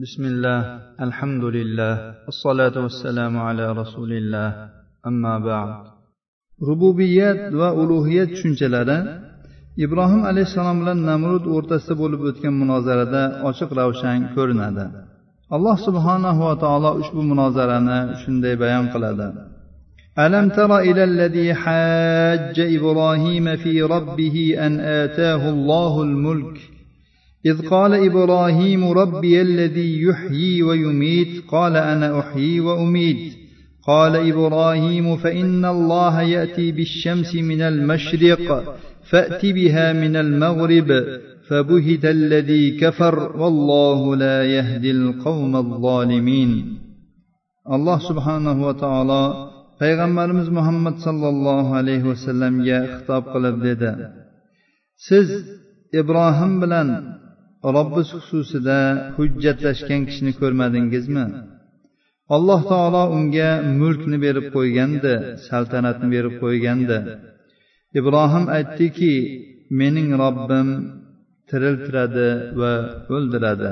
[0.00, 0.59] بسم الله
[1.01, 1.93] الحمد لله
[2.27, 4.49] الصلاة والسلام على رسول الله
[5.07, 5.73] أما بعد
[6.61, 8.97] rububiyat va ulug'iyat tushunchalari
[9.77, 14.85] ibrohim alayhissalom bilan namrud o'rtasida bo'lib o'tgan munozarada ochiq ravshan ko'rinadi
[15.55, 19.27] alloh subhanahu va taolo ushbu munozarani shunday bayon qiladi
[20.25, 24.35] ألم تر إلى الذي حاج إبراهيم في ربه
[24.65, 24.73] أن
[25.03, 26.55] آتاه الله الملك
[27.45, 33.33] إذ قال إبراهيم ربي الذي يحيي ويميت قال أنا أحيي وأميت.
[33.87, 38.75] قال إبراهيم فإن الله يأتي بالشمس من المشرق
[39.09, 41.03] فأت بها من المغرب
[41.47, 46.77] فبهت الذي كفر والله لا يهدي القوم الظالمين.
[47.71, 53.91] الله سبحانه وتعالى payg'ambarimiz muhammad sollallohu alayhi vasallamga xitob qilib dedi
[55.07, 55.29] siz
[56.01, 56.89] ibrohim bilan
[57.75, 58.79] robbis xususida
[59.15, 61.25] hujjatlashgan kishini ko'rmadingizmi?
[62.35, 63.49] Alloh taolo unga
[63.81, 65.13] mulkni berib qo'ygandi
[65.47, 66.97] saltanatni berib qo'ygandi.
[67.99, 69.13] Ibrohim aytdiki
[69.79, 70.67] mening robbim
[71.49, 72.73] tiriltiradi va
[73.15, 73.71] o'ldiradi.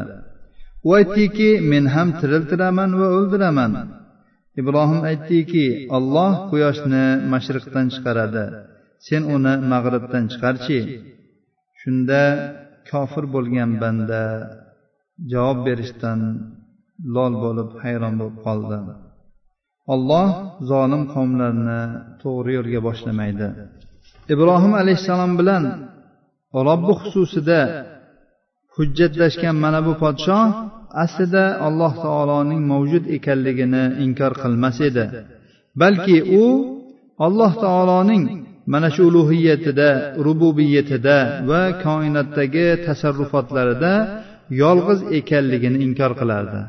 [0.87, 3.73] U aytdiki men ham tiriltiraman va o'ldiraman.
[4.61, 5.65] Ibrohim aytdiki
[5.97, 8.45] olloh quyoshni mashriqdan chiqaradi
[9.07, 10.79] sen uni mag'ribdan chiqarchi.
[11.79, 12.23] Shunda
[12.91, 14.23] kofir bo'lgan banda
[15.31, 16.19] javob berishdan
[17.15, 18.77] lol bo'lib hayron bo'lib qoldi.
[19.93, 20.29] Olloh
[20.71, 21.81] zolim qavmlarni
[22.21, 23.47] to'g'ri yo'lga boshlamaydi.
[24.33, 25.63] Ibrohim alayhissalom bilan
[26.67, 27.59] robbi xususida
[28.75, 30.47] hujjatlashgan mana bu podshoh
[31.03, 35.05] aslida alloh taoloning mavjud ekanligini inkor qilmas edi.
[35.81, 36.43] Balki u
[37.25, 38.23] alloh taoloning
[38.71, 39.89] mana shu ulug'iyatida
[40.25, 41.17] rububiyatida
[41.49, 43.93] va koinotdagi tasarrufotlarida
[44.61, 46.61] yolg'iz ekanligini inkor qilardi.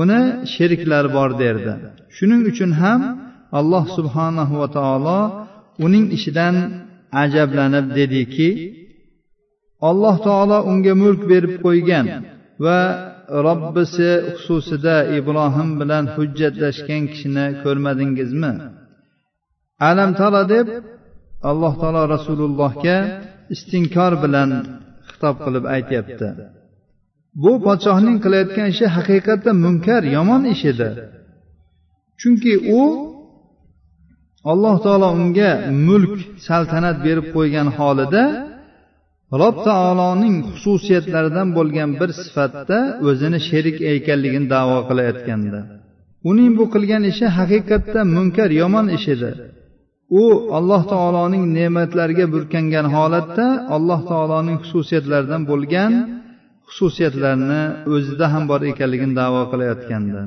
[0.00, 0.20] Uni
[0.54, 1.72] sheriklari bor derdi.
[2.16, 3.00] Shuning uchun ham
[3.58, 5.20] alloh subhanahu va taolo
[5.86, 6.54] uning ishidan
[7.22, 8.48] ajablanib dediki
[9.90, 12.06] alloh taolo unga mulk berib qo'ygan
[12.64, 12.80] va
[13.46, 14.10] robbisi
[14.42, 18.52] xususida ibrohim bilan hujjatlashgan kishini ko'rmadingizmi?
[19.90, 20.66] Alam tala deb
[21.50, 22.96] alloh taolo rasulullohga
[23.54, 24.50] istinkor bilan
[25.08, 26.28] xitob qilib aytyapti.
[27.42, 30.88] Bu podshohning qilayotgan ishi haqiqatda munkar yomon ish edi.
[32.20, 32.80] Chunki u
[34.52, 35.50] alloh taolo unga
[35.88, 36.14] mulk
[36.46, 38.24] saltanat berib qo'ygan holida
[39.40, 42.78] rob taoloning xususiyatlaridan bo'lgan bir sifatda
[43.08, 45.60] o'zini sherik ekanligini davo qilayotgandi.
[46.30, 49.30] Uning bu qilgan ishi haqiqatda munkar yomon ish edi.
[50.20, 50.24] U
[50.58, 55.92] alloh taoloning ne'matlariga burkangan holatda alloh taoloning xususiyatlaridan bo'lgan
[56.68, 57.62] xususiyatlarni
[57.94, 60.20] o'zida ham bor ekanligini davo qilayotgandi.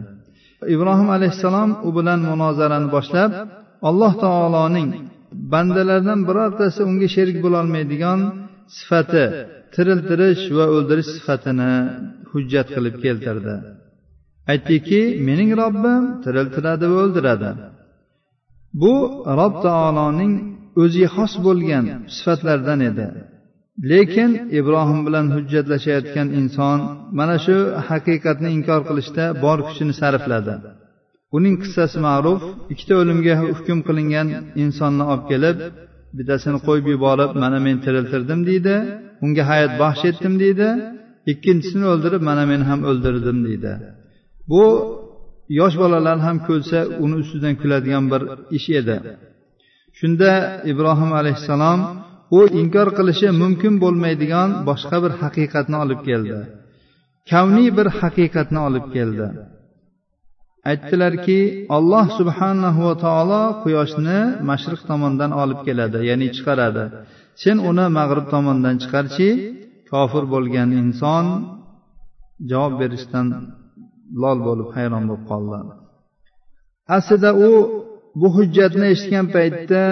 [0.75, 3.31] Ibrohim alayhissalom u bilan munozarani boshlab
[3.89, 4.89] alloh taoloning
[5.53, 8.19] bandalardan birortasi unga sherik bo'lolmaydigan
[8.77, 9.25] sifati
[9.75, 11.73] tiriltirish va o'ldirish sifatini
[12.31, 13.55] hujjat qilib keltirdi.
[14.51, 17.51] Aytdiki mening robbim tiriltiradi va o'ldiradi.
[18.81, 18.93] Bu
[19.39, 20.33] rob taoloning
[20.81, 21.85] o'ziga xos bo'lgan
[22.17, 23.07] sifatlardan edi.
[23.91, 26.79] Lekin ibrohim bilan hujjatlashayotgan inson
[27.19, 27.57] mana shu
[27.89, 30.55] haqiqatni inkor qilishda bor kuchini sarfladi.
[31.37, 32.41] Uning qissasi ma'ruf
[32.73, 34.27] ikkita o'limga hukm qilingan
[34.63, 35.57] insonni olib kelib
[36.17, 38.75] bittasini qo'yib yuborib mana men tiriltirdim deydi
[39.25, 40.67] unga hayot baxsh etdim deydi
[41.31, 43.71] ikkinchisini o'ldirib mana men ham o'ldirdim deydi.
[44.51, 44.63] Bu
[45.59, 48.21] yosh bolalar ham ko'rsa uni ustidan kuladigan bir
[48.57, 48.97] ish edi.
[49.99, 50.31] Shunda
[50.71, 51.79] ibrohim alayhissalom
[52.37, 56.37] u inkor qilishi mumkin bo'lmaydigan boshqa bir haqiqatni olib keldi.
[57.31, 59.27] Kavniy bir haqiqatni olib keldi.
[60.71, 61.39] Aytdilarki
[61.77, 64.19] alloh subhanahu va taolo quyoshni
[64.49, 66.83] mashriq tomondan olib keladi ya'ni chiqaradi.
[67.41, 69.29] Sen uni mag'rib tomondan chiqarchi
[69.91, 71.25] kofir bo'lgan inson
[72.51, 73.27] javob berishdan
[74.23, 75.63] lol bo'lib hayron bo'lib qoldilar
[76.97, 77.49] aslida u
[78.19, 79.83] bu hujjatni eshitgan paytda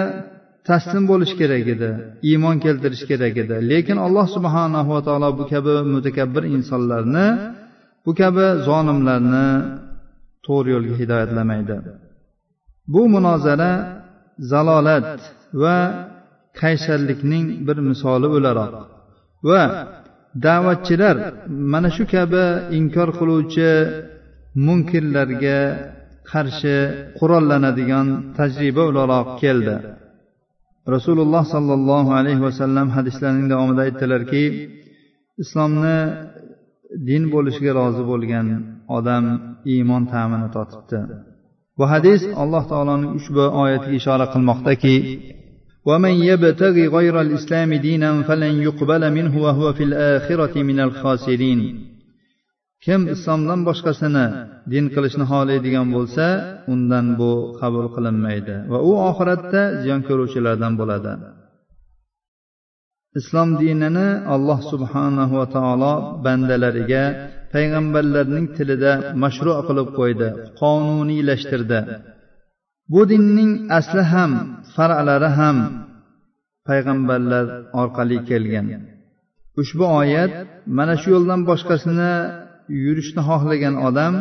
[0.68, 1.90] taslim bo'lish kerak edi
[2.30, 3.56] iymon keltirish kerak edi.
[3.70, 7.26] Lekin alloh subhanahu va taolo bu kabi mutakabbir insonlarni
[8.04, 9.48] bu kabi zolimlarni
[10.46, 11.76] to'g'ri yo'lga hidoyatlamaydi.
[12.92, 13.72] Bu munozara
[14.52, 15.18] zalolat
[15.62, 15.78] va
[16.60, 18.74] qaysarlikning bir misoli o'laroq
[19.48, 19.62] va
[20.44, 21.16] da'vatchilar
[21.72, 22.44] mana shu kabi
[22.78, 23.70] inkor qiluvchi
[24.66, 25.60] munkirlarga
[26.30, 26.76] qarshi
[27.18, 28.06] qurollanadigan
[28.38, 29.76] tajriba o'laroq keldi.
[30.94, 34.44] Rasululloh sollallohu alayhi vasallam hadislarining davomida aytdilarki
[35.42, 35.98] islomni
[37.08, 38.46] din bo'lishiga rozi bo'lgan
[38.98, 39.24] odam
[39.74, 41.00] iymon ta'mini totibdi.
[41.78, 44.94] Bu hadis alloh taoloning ushbu oyatiga ishora qilmoqdaki
[45.85, 51.61] ومن يبتغي غير الإسلام دينا فلن يقبل منه وهو في الآخرة من الخاسرين
[52.85, 54.25] kim islomdan boshqasini
[54.73, 56.25] din qilishni xohlaydigan bo'lsa
[56.73, 61.11] undan bu qabul qilinmaydi va u oxiratda ziyon ko'ruvchilardan bo'ladi
[63.19, 65.93] islom dinini alloh subhanahu va taolo
[66.25, 67.03] bandalariga
[67.53, 68.91] payg'ambarlarning tilida
[69.23, 70.27] mashru qilib qo'ydi
[70.61, 71.79] qonuniylashtirdi
[72.92, 74.32] Bu dinning asli ham
[74.74, 75.56] faralari ham
[76.68, 77.46] payg'ambarlar
[77.80, 78.66] orqali kelgan.
[79.60, 80.32] Ushbu oyat
[80.78, 82.12] mana shu yo'ldan boshqasini
[82.84, 84.14] yurishni xohlagan odam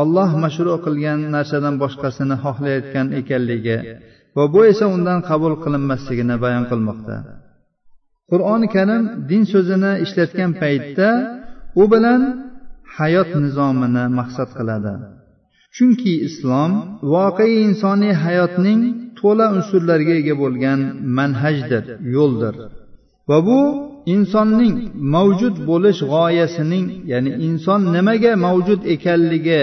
[0.00, 3.78] olloh mashru qilgan narsadan boshqasini xohlayotgan ekanligi
[4.36, 7.16] va bu esa undan qabul qilinmasligini bayon qilmoqda.
[8.30, 11.08] Qur'oni karim din so'zini ishlatgan paytda
[11.82, 12.20] u bilan
[12.96, 14.94] hayot nizomini maqsad qiladi.
[15.76, 16.72] Chunki islom
[17.12, 18.80] voqei insoniy hayotning
[19.18, 20.80] to'la unsurlarga ega bo'lgan
[21.18, 21.84] manhajdir
[22.16, 22.54] yo'ldir.
[23.28, 23.60] Va bu
[24.14, 24.76] insonning
[25.14, 29.62] mavjud bo'lish g'oyasining ya'ni inson nimaga mavjud ekanligi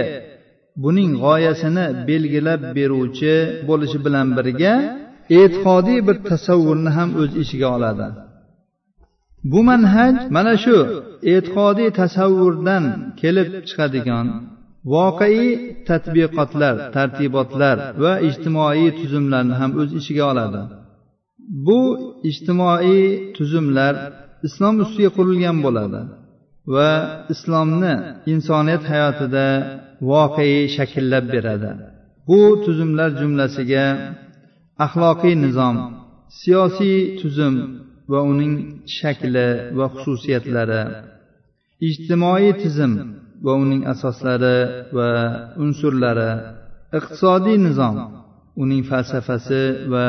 [0.84, 3.36] buning g'oyasini belgilab beruvchi
[3.69, 4.74] bo'lishi bilan birga
[5.40, 8.08] e'tiqodiy bir tasavvurni ham o'z ichiga oladi.
[9.51, 10.78] Bu manhaj mana shu
[11.34, 12.84] e'tiqodiy tasavvurdan
[13.22, 14.28] kelib chiqadigan
[14.94, 15.48] voqeiy
[15.88, 20.62] tadbiqotlar tartibotlar va ijtimoiy tuzumlarni ham o'z ichiga oladi.
[21.68, 21.82] Bu
[22.30, 23.04] ijtimoiy
[23.38, 23.94] tuzumlar
[24.48, 26.02] islom ustiga qurilgan bo'ladi
[26.76, 26.90] va
[27.34, 27.94] islomni
[28.34, 29.48] insoniyat hayotida
[30.12, 31.72] voqei shakllab beradi.
[32.28, 33.86] Bu tuzumlar jumlasiga
[34.86, 35.76] axloqiy nizom
[36.40, 37.56] siyosiy tuzum
[38.12, 38.54] va uning
[38.98, 39.48] shakli
[39.78, 40.84] va xususiyatlari
[41.90, 42.94] ijtimoiy tizim
[43.46, 44.58] va uning asoslari
[44.98, 45.10] va
[45.64, 46.32] unsurlari.
[46.98, 47.96] Iqtisodiy nizom
[48.64, 49.62] uning falsafasi
[49.94, 50.06] va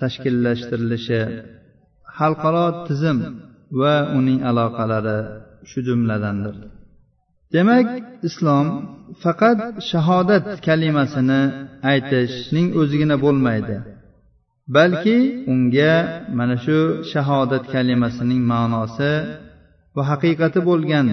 [0.00, 1.22] tashkillashtirilishi.
[2.18, 3.18] Xalqaro tizim
[3.80, 5.18] va uning aloqalari
[5.70, 6.56] shu jumladandir.
[7.54, 7.88] Demak
[8.28, 8.66] islom
[9.22, 9.58] faqat
[9.90, 11.40] shahodat kalimasini
[11.92, 13.76] aytishning o'zigina bo'lmaydi
[14.76, 15.16] balki
[15.52, 15.94] unga
[16.38, 16.78] mana shu
[17.12, 19.12] shahodat kalimasining ma'nosi
[19.96, 21.06] va haqiqati bo'lgan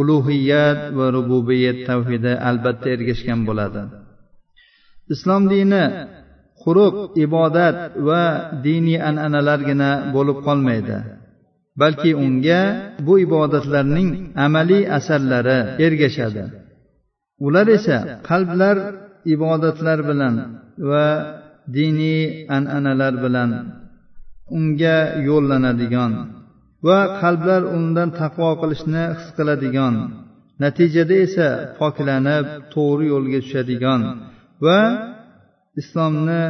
[0.00, 3.82] ulug'iyat va rububiyat tavhidi albatta ergashgan bo'ladi.
[5.14, 5.84] Islom dini
[6.62, 6.94] quruq
[7.24, 7.76] ibodat
[8.08, 8.22] va
[8.66, 10.98] diniy an'analargina bo'lib qolmaydi
[11.82, 12.60] balki unga
[13.06, 14.10] bu ibodatlarning
[14.44, 16.44] amaliy asarlari ergashadi.
[17.46, 17.98] Ular esa
[18.28, 18.76] qalblar
[19.34, 20.34] ibodatlar bilan
[20.90, 21.06] va
[21.76, 22.22] diniy
[22.56, 23.50] an'analar bilan
[24.56, 24.98] unga
[25.28, 26.12] yo'llanadigan
[26.86, 29.94] va qalblar undan taqvo qilishni his qiladigan.
[30.62, 31.48] Natijada esa
[31.78, 34.00] poklanib to'g'ri yo'lga tushadigan
[34.64, 34.80] va
[35.80, 36.42] islomni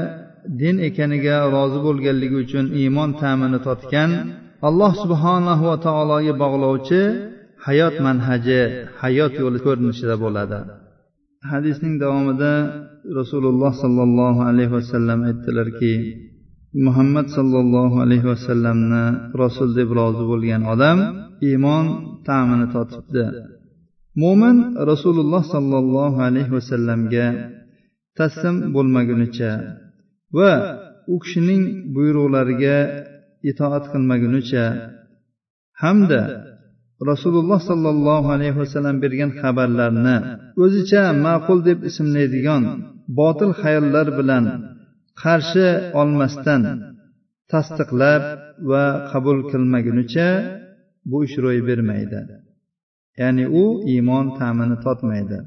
[0.61, 4.11] din ekaniga rozi bo'lganligi uchun iymon ta'mini totgan
[4.69, 7.03] alloh subhanahu va taologa bog'lovchi
[7.67, 8.63] hayot manhaji
[9.03, 10.59] hayot yo'li ko'rinishida bo'ladi.
[11.53, 12.53] Hadisning davomida
[13.19, 15.95] rasululloh sollallohu alayhi vasallam aytdilarki
[16.75, 19.05] muhammad sollallohu alayhi vasallamni
[19.43, 20.99] rasul deb rozi bo'lgan odam
[21.49, 21.87] iymon
[22.29, 23.25] ta'mini totibdi.
[24.23, 24.57] Mo'min
[24.91, 27.27] rasululloh sollallohu alayhi vasallamga
[28.19, 29.53] taslim bo'lmagunicha
[30.37, 30.53] va
[31.13, 31.63] u kishining
[31.95, 32.79] buyruqlariga
[33.51, 34.65] itoat qilmagunicha
[35.83, 36.23] hamda
[37.11, 40.17] rasululloh sollallohu alayhi vasallam bergan xabarlarni
[40.65, 42.63] o'zicha ma'qul deb ismlaydigan
[43.19, 44.45] botil xayollar bilan
[45.23, 45.69] qarshi
[46.01, 46.63] olmasdan
[47.53, 48.23] tasdiqlab
[48.71, 50.29] va qabul qilmagunicha
[51.11, 52.21] bu ish ro'y bermaydi.
[53.21, 55.39] Ya'ni u iymon ta'mini totmaydi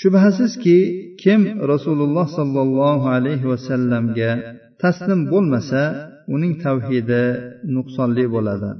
[0.00, 0.78] shubhasizki
[1.22, 1.40] kim
[1.72, 4.30] rasululloh sollallohu alayhi vasallamga
[4.82, 5.82] taslim bo'lmasa
[6.34, 7.24] uning tavhidi
[7.76, 8.70] nuqsonli bo'ladi.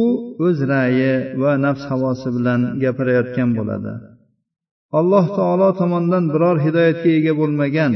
[0.00, 0.02] U
[0.46, 1.12] o'z ra'yi
[1.42, 3.92] va nafs havosi bilan gapirayotgan bo'ladi.
[4.98, 7.92] Alloh taolo tomonidan biror hidoyatga ega bo'lmagan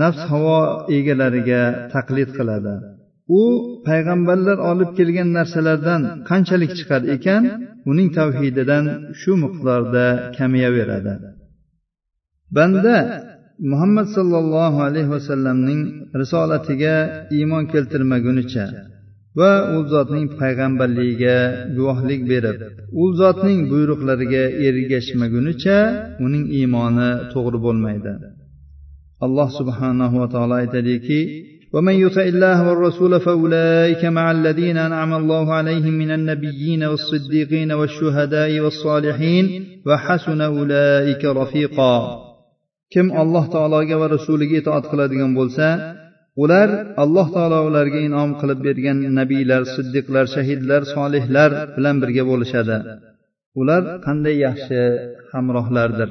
[0.00, 0.60] nafs havo
[0.96, 1.62] egalariga
[1.94, 2.74] taqlid qiladi.
[3.40, 3.42] U
[3.88, 7.42] payg'ambarlar olib kelgan narsalardan qanchalik chiqar ekan
[7.90, 8.84] uning tavhididan
[9.20, 11.14] shu miqdorda kamayaveradi
[12.56, 12.96] banda
[13.72, 15.82] muhammad sollallohu alayhi vasallamning
[16.20, 16.94] risolatiga
[17.36, 18.66] iymon keltirmagunicha
[19.40, 21.36] va u zotning payg'ambarligiga
[21.76, 22.58] guvohlik berib
[23.02, 25.78] u zotning buyruqlariga ergashmagunicha
[26.26, 28.12] uning iymoni to'g'ri bo'lmaydi.
[29.25, 31.21] alloh subhanahu va taolo aytadiki
[31.73, 39.45] ومن يطع الله والرسول فأولئك مع الذين أنعم الله عليهم من النبيين والصديقين والشهداء والصالحين
[39.87, 41.95] وحسن أولئك رفيقا
[42.93, 45.67] kim alloh taologa va rasuliga itoat qiladigan bo'lsa
[46.43, 46.69] ular
[47.03, 52.77] alloh taolo ularga inom qilib bergan nabiylar siddiqlar shahidlar solihlar bilan birga bo'lishadi
[53.61, 54.79] ular qanday yaxshi
[55.33, 56.09] hamrohlardir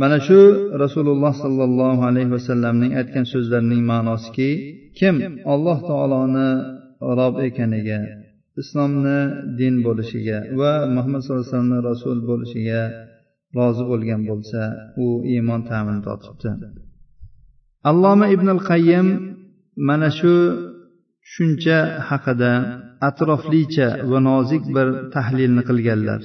[0.00, 0.40] Mana shu
[0.84, 4.50] rasululloh sollallohu alayhi vasallamning aytgan so'zlarining ma'nosiki
[4.98, 5.14] kim
[5.54, 6.48] alloh taoloni
[7.18, 8.00] rob ekaniga
[8.62, 9.18] islomni
[9.60, 12.82] din bo'lishiga va muhammad sallallohu alayhi vasallamni rasul bo'lishiga
[13.58, 14.62] rozi bo'lgan bo'lsa
[15.04, 16.50] u iymon ta'mini totibdi
[17.90, 19.06] alloma ibn al qayyim
[19.88, 20.34] mana shu
[21.26, 22.52] tushuncha haqida
[23.08, 26.20] atroflicha va nozik bir tahlilni qilganlar.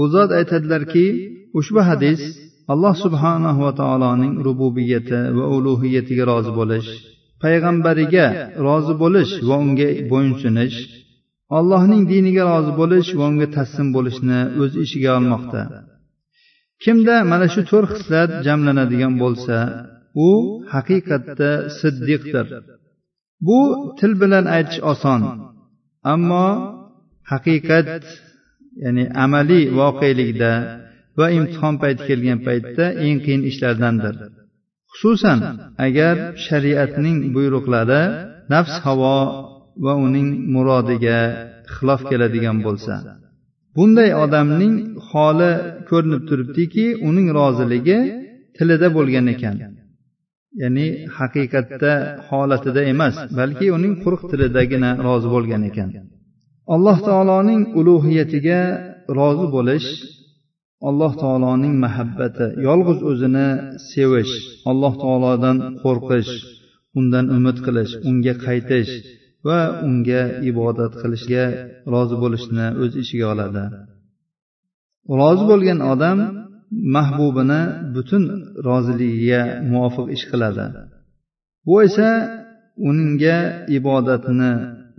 [0.00, 1.06] U zot aytadilarki
[1.58, 2.20] ushbu hadis
[2.72, 6.88] alloh subhanahu va taoloning rububiyati va ulug'iyatiga rozi bo'lish
[7.42, 8.26] payg'ambariga
[8.66, 10.76] rozi bo'lish va unga bo'ysunish
[11.58, 15.62] allohning diniga rozi bo'lish va unga taslim bo'lishni o'z ishiga olmoqda.
[16.82, 19.56] Kimda mana shu to'rt xislat jamlanadigan bo'lsa
[20.26, 20.28] u
[20.74, 22.46] haqiqatda siddiqdir.
[23.46, 23.60] Bu
[23.98, 25.20] til bilan aytish oson
[26.14, 26.48] ammo
[27.32, 27.88] haqiqat
[28.82, 30.52] ya'ni amaliy voqelikda
[31.18, 34.14] va imtihon payti kelgan paytda eng qiyin ishlardandir.
[34.92, 35.38] Xususan
[35.86, 36.14] agar
[36.46, 38.02] shariatning buyruqlari
[38.52, 39.18] nafs havo
[39.84, 41.18] va uning murodiga
[41.74, 42.94] xilof keladigan bo'lsa
[43.76, 44.74] bunday odamning
[45.10, 45.52] holi
[45.90, 47.98] ko'rinib turibdiki uning roziligi
[48.56, 49.56] tilida bo'lgan ekan.
[50.62, 51.92] Ya'ni haqiqatda
[52.28, 55.88] holatida emas balki uning quruq tilidagina rozi bo'lgan ekan.
[56.74, 58.60] Alloh taoloning ulug'iyatiga
[59.18, 59.88] rozi bo'lish
[60.88, 63.48] alloh taoloning muhabbati yolg'iz o'zini
[63.90, 64.34] sevish
[64.70, 66.32] alloh taolodan qo'rqish
[66.98, 68.92] undan umid qilish unga qaytish
[69.46, 71.44] va unga ibodat qilishga
[71.92, 73.64] rozi bo'lishni o'z ichiga oladi.
[75.20, 76.18] Rozi bo'lgan odam
[76.96, 77.60] mahbubini
[77.94, 78.22] butun
[78.68, 80.66] roziligiga muvofiq ish qiladi.
[81.66, 82.10] Bu esa
[82.88, 83.38] unga
[83.78, 84.52] ibodatini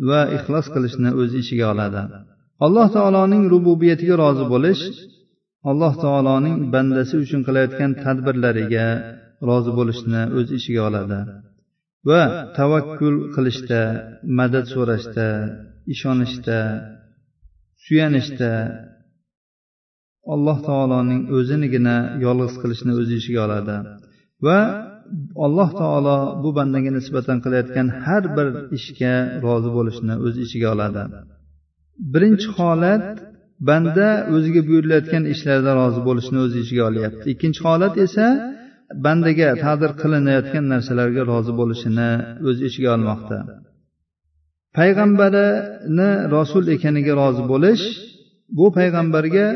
[0.10, 2.02] va ixlos qilishni o'z ichiga oladi.
[2.66, 4.84] Alloh taoloning rububiyatiga rozi bo'lish
[5.70, 8.88] alloh taoloning bandasi uchun qilayotgan tadbirlariga
[9.48, 11.20] rozi bo'lishni o'z ichiga oladi.
[12.10, 12.22] Va
[12.58, 13.82] tavakkul qilishda
[14.40, 15.28] madad so'rashda
[15.94, 16.60] ishonishda
[17.84, 18.52] suyanishda
[20.34, 23.76] alloh taoloning o'zinigina yolg'iz qilishni o'z ichiga oladi.
[24.46, 24.60] Va
[25.46, 29.16] alloh taolo bu bandaga nisbatan qilayotgan har bir ishga
[29.46, 31.04] rozi bo'lishni o'z ichiga oladi.
[32.14, 33.06] Birinchi holat
[33.70, 37.26] banda o'ziga buyurilayotgan ishlarda rozi bo'lishni o'z ichiga olyapti.
[37.34, 38.26] Ikkinchi holat esa
[39.06, 42.10] bandaga taqdir qilinayotgan narsalarga rozi bo'lishini
[42.50, 43.38] o'z ichiga olmoqda.
[44.78, 47.84] Payg'ambarini rasul ekaniga rozi bo'lish
[48.58, 49.48] bu payg'ambarga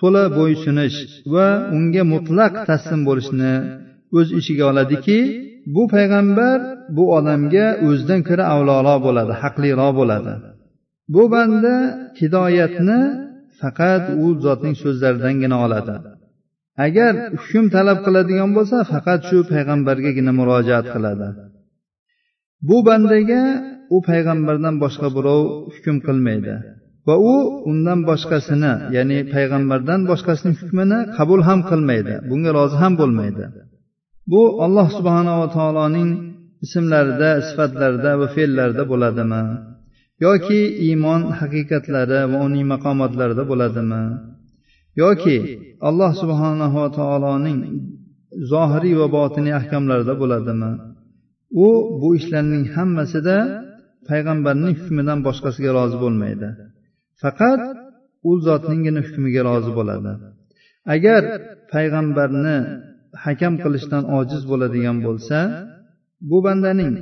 [0.00, 0.96] to'la bo'ysunish
[1.34, 3.52] va unga mutlaq taslim bo'lishni
[4.18, 5.18] o'z ichiga oladiki
[5.74, 6.58] bu payg'ambar
[6.96, 10.32] bu odamga o'zidan ko'ra avloroq bo'ladi haqliroq bo'ladi.
[11.14, 11.74] Bu banda
[12.20, 13.00] hidoyatni
[13.60, 15.96] faqat u zotning so'zlaridangina oladi.
[16.86, 21.28] Agar hukm talab qiladigan bo'lsa faqat shu payg'ambargagina murojaat qiladi.
[22.68, 23.42] Bu bandaga
[23.94, 25.42] u payg'ambardan boshqa birov
[25.74, 26.54] hukm qilmaydi
[27.08, 27.34] va u
[27.70, 33.44] undan boshqasini ya'ni payg'ambardan boshqasining hukmini qabul ham qilmaydi bunga rozi ham bo'lmaydi.
[34.32, 36.10] Bu alloh subhanava taoloning
[36.64, 39.42] ismlarida sifatlarida va fe'llarida bo'ladimi?
[40.26, 44.02] Yoki iymon haqiqatlari va uning maqomatlarida bo'ladimi?
[45.02, 45.36] Yoki
[45.88, 47.58] alloh subhanava taoloning
[48.52, 50.70] zohiriy va botiniy ahkomlarida bo'ladimi?
[51.66, 51.68] U
[52.00, 53.36] bu ishlarning hammasida
[54.08, 56.48] payg'ambarning hukmidan boshqasiga rozi bo'lmaydi.
[57.22, 57.60] Faqat
[58.28, 60.12] u zotninggina hukmiga rozi bo'ladi.
[60.94, 61.22] Agar
[61.72, 62.56] payg'ambarni
[63.24, 65.38] hakam qilishdan ojiz bo'ladigan bo'lsa
[66.30, 66.92] bu bandaning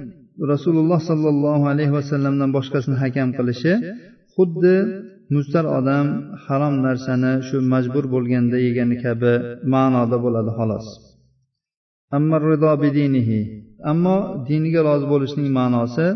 [0.53, 3.73] rasululloh sollallohu alayhi vasallamdan boshqasini hakam qilishi
[4.35, 4.77] xuddi
[5.35, 6.07] mustar odam
[6.45, 9.33] harom narsani shu majbur bo'lganda yegani kabi
[9.75, 10.87] ma'noda bo'ladi xolos.
[13.93, 14.17] Ammo
[14.49, 16.07] diniga rozi bo'lishning ma'nosi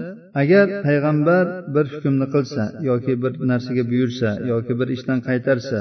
[0.42, 5.78] agar payg'ambar bir hukmni qilsa yoki bir narsaga buyursa yoki bir ishdan qaytarsa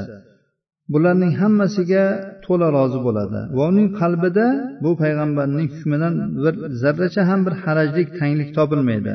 [0.93, 2.03] bularning hammasiga
[2.45, 3.39] to'la rozi bo'ladi.
[3.57, 4.47] Va uning qalbida
[4.83, 6.13] bu payg'ambarning hukmidan
[6.43, 9.13] bir zarracha ham bir harajlik tanglik topilmaydi.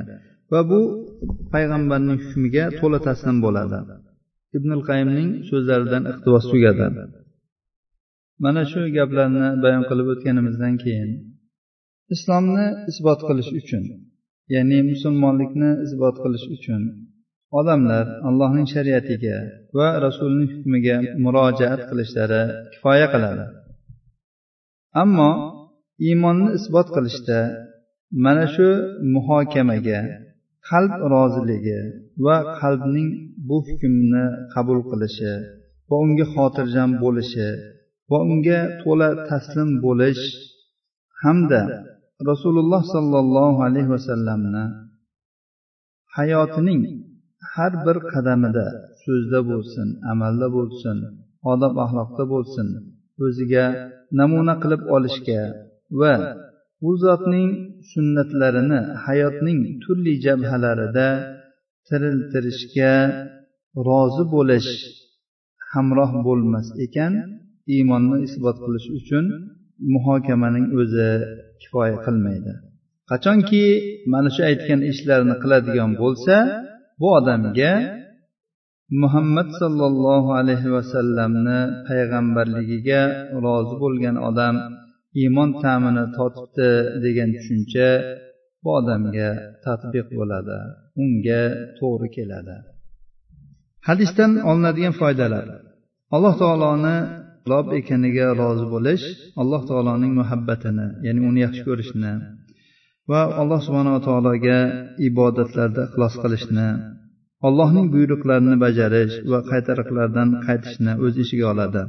[0.52, 0.80] Va bu
[1.54, 3.78] payg'ambarning hukmiga to'la taslim bo'ladi.
[4.56, 6.86] Ibn qayimning so'zlaridan iqtibos tugadi
[8.44, 11.10] mana shu gaplarni bayon qilib o'tganimizdan keyin
[12.14, 13.84] islomni isbot qilish uchun
[14.54, 16.82] ya'ni musulmonlikni isbot qilish uchun
[17.58, 19.36] odamlar allohning shariatiga
[19.76, 22.42] va rasulining hukmiga murojaat qilishlari
[22.72, 23.44] kifoya qiladi.
[25.02, 25.30] Ammo
[26.08, 27.38] iymonni isbot qilishda
[28.24, 28.68] mana shu
[29.14, 30.00] muhokamaga
[30.68, 31.80] qalb roziligi
[32.24, 33.08] va qalbning
[33.48, 35.32] bu hukmni qabul qilishi
[35.88, 37.48] va unga xotirjam bo'lishi
[38.10, 40.22] va unga to'la taslim bo'lish
[41.22, 41.62] hamda
[42.30, 44.64] rasululloh sollallohu alayhi vasallamni
[46.16, 46.82] hayotining
[47.54, 48.66] har bir qadamida
[49.04, 50.96] so'zda bo'lsin amalda bo'lsin
[51.52, 52.66] odob axloqda bo'lsin
[53.24, 53.64] o'ziga
[54.18, 55.42] namuna qilib olishga
[56.00, 56.14] va
[56.88, 57.50] u zotning
[57.92, 61.08] sunnatlarini hayotning turli jabhalarida
[61.88, 62.92] tiriltirishga
[63.88, 64.70] rozi bo'lish
[65.72, 67.12] hamroh bo'lmas ekan
[67.74, 69.24] iymonni isbot qilish uchun
[69.94, 71.10] muhokamaning o'zi
[71.60, 72.52] kifoya qilmaydi.
[73.10, 73.64] Qachonki
[74.12, 76.34] mana shu aytgan ishlarni qiladigan bo'lsa
[77.00, 77.72] bu odamga
[79.02, 83.02] muhammad sollallohu alayhi vasallamni payg'ambarligiga
[83.44, 84.54] rozi bo'lgan odam
[85.22, 86.70] iymon ta'mini totibdi
[87.04, 87.88] degan tushuncha
[88.62, 89.30] bu odamga
[89.64, 90.58] tadbiq bo'ladi
[91.02, 91.42] unga
[91.78, 92.56] to'g'ri keladi.
[93.88, 95.46] Hadisdan olinadigan foydalar.
[96.14, 96.96] Alloh taoloni
[97.48, 99.04] rob ekaniga rozi bo'lish
[99.42, 102.12] alloh taoloning muhabbatini ya'ni uni yaxshi ko'rishni
[103.10, 104.58] va alloh subhanava taologa
[105.08, 106.68] ibodatlarda ixlos qilishni
[107.48, 111.82] allohning buyruqlarini bajarish va qaytariqlardan qaytishni o'z ichiga oladi.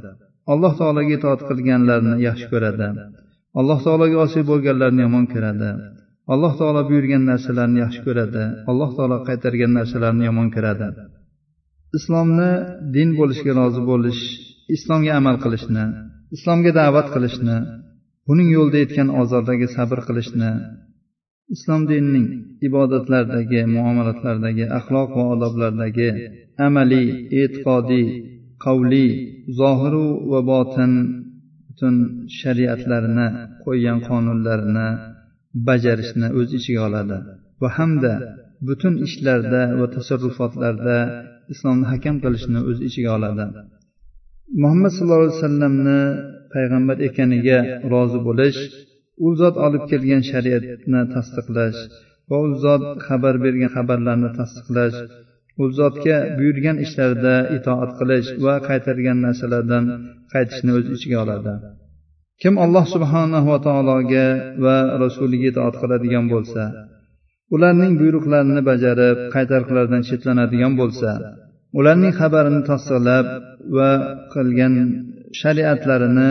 [0.52, 2.88] Alloh taologa itoat qilganlarni yaxshi ko'radi.
[3.60, 5.70] Alloh taologa osiy bo'lganlarni yomon ko'radi.
[6.32, 8.44] Alloh taolo buyurgan narsalarni yaxshi ko'radi.
[8.70, 10.88] Alloh taolo qaytargan narsalarni yomon ko'radi.
[11.98, 12.50] Islomni
[12.96, 14.22] din bo'lishga rozi bo'lish
[14.76, 15.84] islomga amal qilishni
[16.36, 17.56] islomga da'vat qilishni
[18.28, 20.50] buning yo'lida yetgan ozorlarga sabr qilishni
[21.54, 22.28] islom dinining
[22.68, 26.10] ibodatlardagi muomalatlardagi axloq va odoblardagi
[26.66, 27.08] amaliy
[27.40, 28.06] e'tiqodiy
[28.64, 29.10] qavliy
[29.60, 30.92] zohiru va botin
[31.66, 31.96] butun
[32.38, 33.28] shariatlarini
[33.64, 34.88] qo'ygan qonunlarini
[35.68, 37.16] bajarishni o'z ichiga oladi.
[37.62, 38.12] Va hamda
[38.68, 40.96] butun ishlarda va tasarrufotlarda
[41.52, 43.44] islomni hakam qilishni o'z ichiga oladi.
[44.62, 46.00] Muhammad sallallohu alayhi vasallamni
[46.54, 47.58] payg'ambar ekaniga
[47.92, 48.60] rozi bo'lish
[49.26, 51.80] u zot olib kelgan shariatni tasdiqlash
[52.30, 54.98] va u zot xabar bergan xabarlarni tasdiqlash
[55.62, 59.84] u zotga buyurgan ishlarda itoat qilish va qaytargan narsalardan
[60.32, 61.54] qaytishni o'z ichiga oladi.
[62.42, 64.26] Kim alloh subhanahu va taologa
[64.64, 66.62] va rasuliga itoat qiladigan bo'lsa
[67.54, 71.10] ularning buyruqlarini bajarib qaytariqlardan chetlanadigan bo'lsa
[71.78, 73.26] ularning xabarini tasdiqlab
[73.76, 73.90] va
[74.34, 74.74] qilgan
[75.40, 76.30] shariatlarini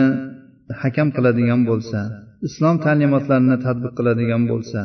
[0.82, 2.00] hakam qiladigan bo'lsa
[2.46, 4.80] islom ta'limotlarini tadbiq qiladigan bo'lsa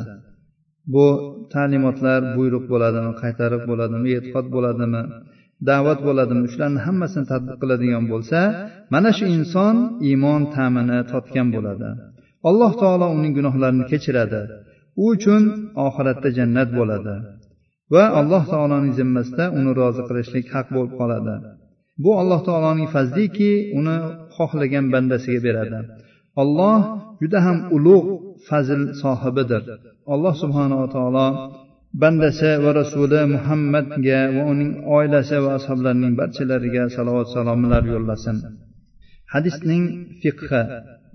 [0.94, 1.08] bu
[1.54, 5.02] ta'limotlar buyruq bo'ladimi qaytariq bo'ladimi e'tiqod bo'ladimi
[5.70, 8.40] da'vat bo'ladimi shularni hammasini tadbiq qiladigan bo'lsa
[8.94, 9.76] mana shu inson
[10.10, 11.90] iymon ta'mini totgan bo'ladi.
[12.50, 14.42] Alloh taolo uning gunohlarini kechiradi.
[15.02, 15.44] U uchun
[15.88, 17.16] oxiratda jannat bo'ladi.
[17.94, 21.36] Va alloh taoloning zimmasida uni rozi qilishlik haq bo'lib qoladi.
[22.04, 23.96] Bu alloh taoloning fazliki uni
[24.36, 25.80] xohlagan bandasiga beradi.
[26.42, 26.80] Olloh
[27.22, 28.08] juda ham ulug'
[28.48, 29.64] fazil sohibidir.
[30.14, 31.28] Alloh subhanava taolo
[32.02, 38.38] bandasi va rasuli muhammadga va uning oilasi va ashoblarining barchalariga salovat salomlar yo'llasin.
[39.34, 39.84] Hadisning
[40.22, 40.62] fiqhi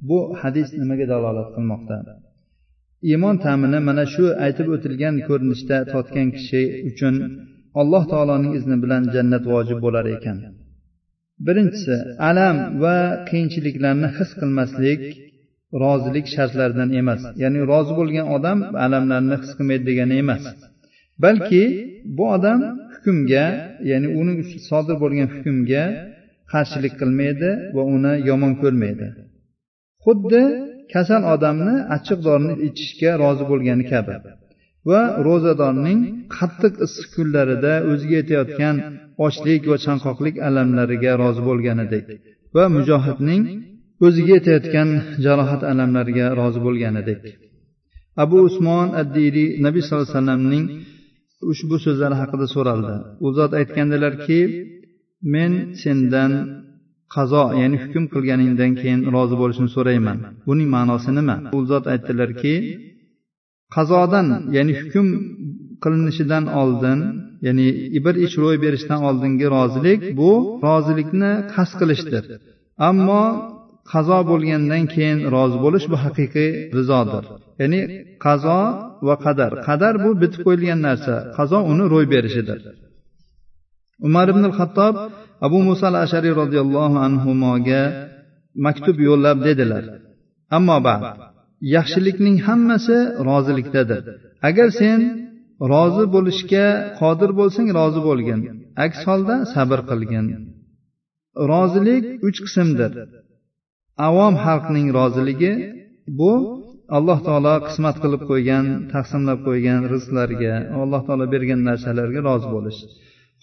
[0.08, 1.96] bu hadis nimaga dalolat qilmoqda?
[3.10, 7.14] Iymon ta'mini mana shu aytib o'tilgan ko'rinishda totgan kishi uchun
[7.80, 10.38] alloh taoloning izni bilan jannat vojib bo'lar ekan.
[11.46, 11.96] Birinchisi
[12.30, 12.96] alam va
[13.28, 15.02] qiyinchiliklarni his qilmaslik
[15.82, 17.22] rozilik shartlaridan emas.
[17.42, 20.44] Ya'ni rozi bo'lgan odam alamlarni his qilmaydi degani emas.
[21.24, 21.64] Balki
[22.16, 22.60] bu odam
[22.94, 23.46] hukmga
[23.90, 25.84] ya'ni uning sodir bo'lgan hukmga
[26.52, 29.06] qarshilik qilmaydi va uni yomon ko'rmaydi.
[30.04, 30.42] Xuddi
[30.94, 34.14] kasal odamni achchiq dorini ichishga rozi bo'lgani kabi
[34.90, 36.00] va ro'zadorning
[36.36, 38.76] qattiq issiq kunlarida o'ziga yetayotgan
[39.26, 42.04] ochlik va chanqoqlik alamlariga rozi bo'lganidek
[42.56, 43.42] va mujohidning
[44.06, 44.88] o'ziga yetayotgan
[45.24, 47.20] jarohat alamlariga rozi bo'lganidek
[48.24, 50.66] abu usmon addiriy nabiy sallallohu alayhi vasallamning
[51.50, 52.94] ushbu so'zlari haqida so'raldi.
[53.26, 54.40] U zot aytgandilarki
[55.34, 56.32] men sendan
[57.14, 60.18] qazo ya'ni hukm qilganingdan keyin rozi bo'lishni so'rayman.
[60.48, 61.36] Buning ma'nosi nima?
[61.56, 62.54] U zot aytdilarki
[63.76, 65.06] qazodan ya'ni hukm
[65.82, 66.98] qilinishidan oldin
[67.46, 67.68] ya'ni
[68.04, 70.32] bir ish ro'y berishdan oldingi rozilik bu
[70.66, 72.24] rozilikni qasd qilishdir.
[72.88, 73.24] Ammo
[73.92, 77.24] qazo bo'lgandan keyin rozi bo'lish bu haqiqiy rizodir.
[77.60, 77.80] Ya'ni
[78.24, 78.60] qazo
[79.06, 79.50] va qadar.
[79.68, 81.14] Qadar bu bitib qo'yilgan narsa.
[81.38, 82.58] Qazo uni ro'y berishidir.
[84.06, 84.94] Umar ibn xattob
[85.46, 87.82] abu muso al ashariy roziyallohu anhuga
[88.66, 89.84] maktub yo'llab dedilar.
[90.56, 91.02] Ammo ba'd
[91.76, 94.02] yaxshilikning hammasi rozilikdadir.
[94.48, 94.98] Agar sen
[95.72, 96.66] rozi bo'lishga
[97.00, 98.40] qodir bo'lsang rozi bo'lgin.
[98.84, 100.26] Aks holda sabr qilgin.
[101.50, 102.90] Rozilik uch qismdir.
[104.08, 105.52] Avom xalqning roziligi
[106.18, 106.32] bu
[106.96, 112.80] alloh taolo qismat qilib qo'ygan taqsimlab qo'ygan rizqlarga alloh taolo bergan narsalarga rozi bo'lish.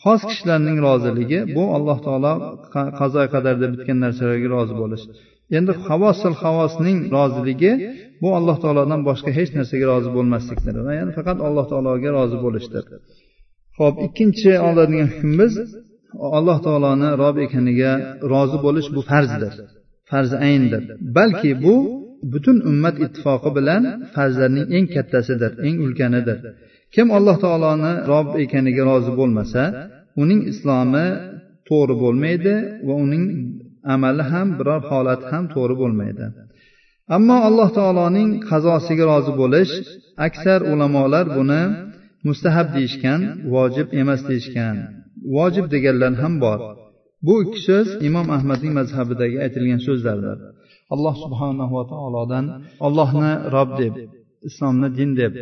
[0.03, 2.33] Xos kishilarning roziligi bu alloh taolo
[2.99, 5.03] qazo qadarda bitgan narsalarga rozi bo'lish.
[5.57, 7.71] Endi havosil havosning roziligi
[8.21, 12.83] bu alloh taolodan boshqa hech narsaga rozi bo'lmaslikdir va ya'ni faqat alloh taologa rozi bo'lishdir.
[13.79, 15.53] Ho'p ikkinchi oladigan hukmimiz
[16.37, 17.91] alloh taoloni rob ekaniga
[18.33, 19.53] rozi bo'lish bu farzdir.
[20.11, 20.81] Farzi ayndir.
[21.17, 21.75] Balki bu
[22.33, 23.83] butun ummat ittifoqi bilan
[24.15, 26.37] farzlarning eng kattasidir eng ulkanidir
[26.95, 29.61] kim alloh taoloni rob ekaniga rozi bo'lmasa
[30.21, 31.07] uning islomi
[31.69, 32.53] to'g'ri bo'lmaydi
[32.87, 33.25] va uning
[33.93, 36.25] amali ham biror holati ham to'g'ri bo'lmaydi.
[37.15, 39.73] Ammo alloh taoloning qazosiga rozi bo'lish
[40.27, 41.61] aksar ulamolar buni
[42.27, 43.21] mustahab deyishgan
[43.53, 44.75] vojib emas deyishgan.
[45.35, 46.59] Vojib deganlar ham bor.
[47.25, 50.37] Bu ikki so'z imom ahmadning mazhabidagi aytilgan so'zlardir.
[50.93, 52.45] Alloh subhanahu va taolodan
[52.87, 53.93] ollohni rob deb
[54.47, 55.33] islomni din deb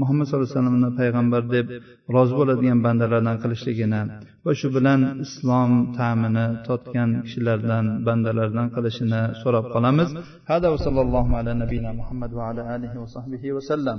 [0.00, 1.66] muhammad sallallohu alayhi vasallamni payg'ambar deb
[2.14, 4.00] rozi bo'ladigan bandalardan qilishligini
[4.44, 10.08] va shu bilan islom ta'mini totgan kishilardan bandalardan qilishini so'rab qolamiz.
[10.50, 13.98] Hada va sallallohu ala nabiyina muhammad va ala alihi va sahbihi vasallam